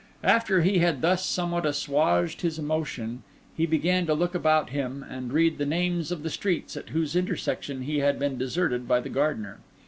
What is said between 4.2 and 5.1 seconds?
about him